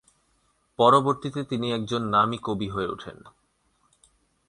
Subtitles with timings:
[0.79, 3.17] পরবর্তীতে তিনি একজন নামী কবি হয়ে ওঠেন।